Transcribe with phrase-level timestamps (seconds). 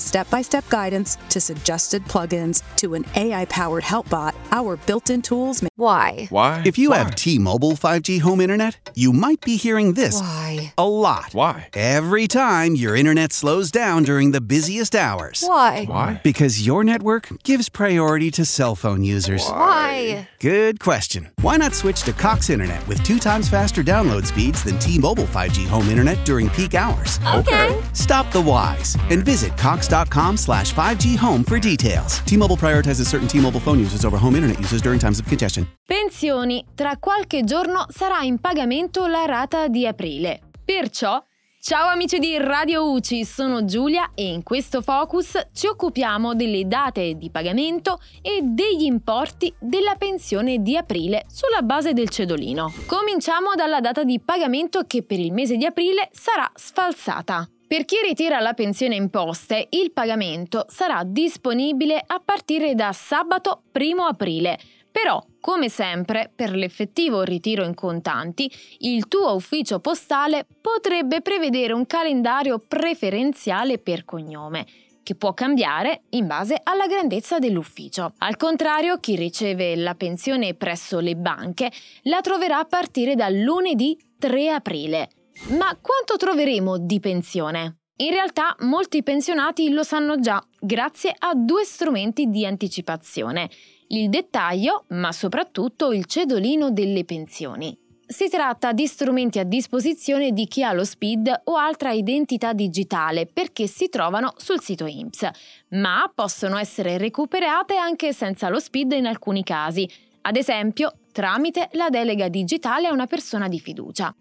[0.00, 5.10] step by step guidance to suggested plugins to an AI powered help bot, our built
[5.10, 6.28] in tools make Why?
[6.30, 6.62] Why?
[6.64, 6.98] If you Why?
[6.98, 10.72] have T-Mobile 5G home internet, you might be hearing this Why?
[10.78, 11.30] a lot.
[11.32, 11.68] Why?
[11.74, 15.42] Every time your internet slows down during the busiest hours.
[15.46, 15.84] Why?
[15.86, 16.20] Why?
[16.22, 19.44] Because your network gives priority to cell phone users.
[19.48, 20.28] Why?
[20.38, 21.30] Good question.
[21.40, 25.66] Why not switch to Cox Internet with two times faster download speeds than T-Mobile 5G
[25.66, 27.18] home internet during peak hours?
[27.34, 27.82] Okay.
[27.94, 29.56] Stop the whys and visit
[29.88, 32.20] cox.com slash 5G home for details.
[32.24, 35.66] T-Mobile prioritizes certain T-Mobile phone users over home internet users during times of congestion.
[35.86, 36.64] Pensioni.
[36.74, 40.40] Tra qualche giorno sarà in pagamento la rata di aprile.
[40.64, 41.22] Perciò,
[41.60, 47.14] ciao amici di Radio UCI, sono Giulia e in questo focus ci occupiamo delle date
[47.16, 52.72] di pagamento e degli importi della pensione di aprile sulla base del cedolino.
[52.86, 57.48] Cominciamo dalla data di pagamento che per il mese di aprile sarà sfalsata.
[57.66, 64.04] Per chi ritira la pensione imposte, il pagamento sarà disponibile a partire da sabato 1
[64.04, 64.58] aprile.
[64.92, 68.48] Però, come sempre, per l'effettivo ritiro in contanti,
[68.78, 74.66] il tuo ufficio postale potrebbe prevedere un calendario preferenziale per cognome
[75.02, 78.12] che può cambiare in base alla grandezza dell'ufficio.
[78.18, 81.70] Al contrario, chi riceve la pensione presso le banche
[82.02, 85.08] la troverà a partire dal lunedì 3 aprile.
[85.48, 87.78] Ma quanto troveremo di pensione?
[87.96, 93.48] In realtà molti pensionati lo sanno già grazie a due strumenti di anticipazione,
[93.88, 97.76] il dettaglio, ma soprattutto il cedolino delle pensioni.
[98.06, 103.26] Si tratta di strumenti a disposizione di chi ha lo SPID o altra identità digitale
[103.26, 105.30] perché si trovano sul sito INPS,
[105.70, 109.88] ma possono essere recuperate anche senza lo SPID in alcuni casi,
[110.22, 114.14] ad esempio tramite la delega digitale a una persona di fiducia.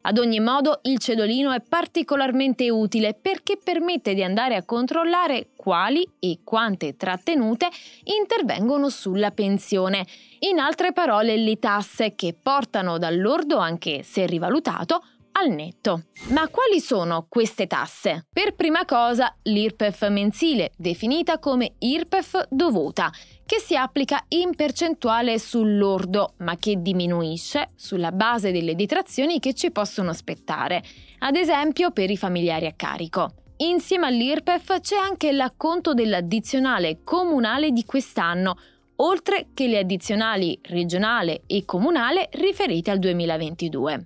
[0.00, 6.08] Ad ogni modo, il cedolino è particolarmente utile perché permette di andare a controllare quali
[6.18, 7.68] e quante trattenute
[8.04, 10.06] intervengono sulla pensione.
[10.40, 15.02] In altre parole, le tasse che portano dal lordo, anche se rivalutato,
[15.38, 16.04] al netto.
[16.30, 18.26] Ma quali sono queste tasse?
[18.32, 23.10] Per prima cosa, l'IRPEF mensile, definita come IRPEF dovuta,
[23.46, 29.54] che si applica in percentuale sul lordo, ma che diminuisce sulla base delle detrazioni che
[29.54, 30.82] ci possono spettare,
[31.20, 33.34] ad esempio per i familiari a carico.
[33.58, 38.56] Insieme all'IRPEF c'è anche l'acconto dell'addizionale comunale di quest'anno,
[38.96, 44.04] oltre che le addizionali regionale e comunale riferite al 2022.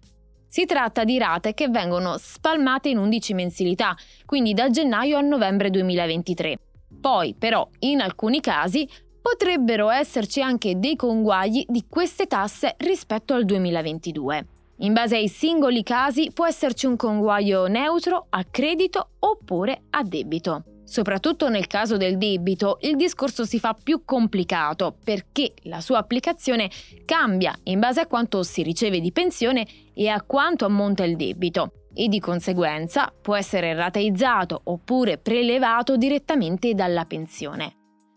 [0.53, 3.97] Si tratta di rate che vengono spalmate in 11 mensilità,
[4.27, 6.59] quindi da gennaio a novembre 2023.
[7.01, 8.87] Poi, però, in alcuni casi
[9.23, 14.47] potrebbero esserci anche dei conguagli di queste tasse rispetto al 2022.
[14.82, 20.65] In base ai singoli casi può esserci un conguaglio neutro, a credito oppure a debito.
[20.82, 26.69] Soprattutto nel caso del debito il discorso si fa più complicato perché la sua applicazione
[27.04, 31.87] cambia in base a quanto si riceve di pensione e a quanto ammonta il debito
[31.94, 37.76] e di conseguenza può essere rateizzato oppure prelevato direttamente dalla pensione.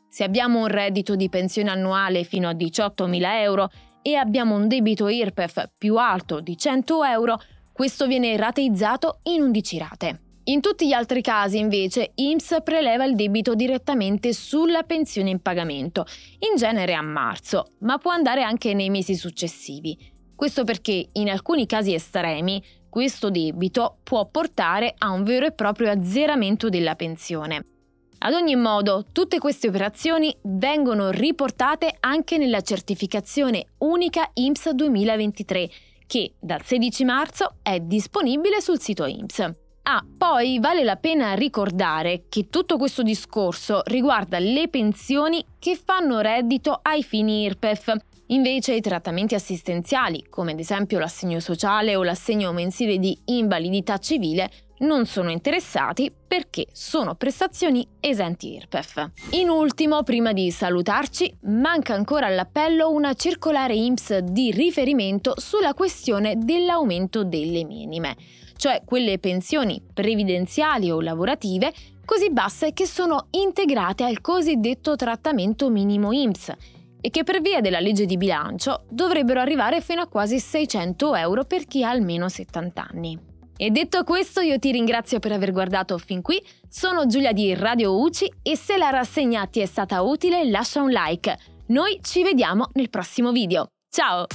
[0.10, 3.70] Se abbiamo un reddito di pensione annuale fino a 18.000 euro
[4.08, 7.42] e abbiamo un debito IRPEF più alto di 100 euro,
[7.74, 10.20] questo viene rateizzato in 11 rate.
[10.44, 16.06] In tutti gli altri casi, invece, IMSS preleva il debito direttamente sulla pensione in pagamento,
[16.48, 19.98] in genere a marzo, ma può andare anche nei mesi successivi.
[20.36, 25.90] Questo perché in alcuni casi estremi questo debito può portare a un vero e proprio
[25.90, 27.75] azzeramento della pensione.
[28.18, 35.70] Ad ogni modo, tutte queste operazioni vengono riportate anche nella certificazione unica IMSS 2023,
[36.08, 39.54] che dal 16 marzo è disponibile sul sito IMSS.
[39.88, 46.22] Ah, poi vale la pena ricordare che tutto questo discorso riguarda le pensioni che fanno
[46.22, 47.96] reddito ai fini IRPEF.
[48.30, 54.50] Invece i trattamenti assistenziali, come ad esempio l'assegno sociale o l'assegno mensile di invalidità civile,
[54.80, 59.12] non sono interessati perché sono prestazioni esenti IRPEF.
[59.32, 66.36] In ultimo, prima di salutarci, manca ancora all'appello una circolare IMSS di riferimento sulla questione
[66.38, 68.16] dell'aumento delle minime,
[68.58, 71.74] cioè quelle pensioni previdenziali o lavorative
[72.04, 76.54] così basse che sono integrate al cosiddetto trattamento minimo IMSS
[77.02, 81.44] e che per via della legge di bilancio dovrebbero arrivare fino a quasi 600 euro
[81.44, 83.34] per chi ha almeno 70 anni.
[83.58, 87.98] E detto questo io ti ringrazio per aver guardato fin qui, sono Giulia di Radio
[88.00, 91.38] UCI e se la rassegna ti è stata utile lascia un like.
[91.68, 93.68] Noi ci vediamo nel prossimo video.
[93.90, 94.26] Ciao!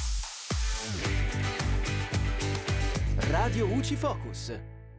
[3.29, 4.70] Radio UCI Focus.